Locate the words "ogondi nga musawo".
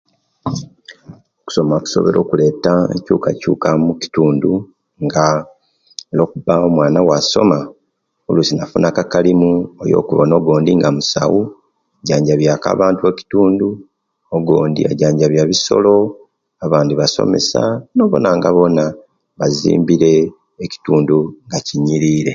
10.35-11.41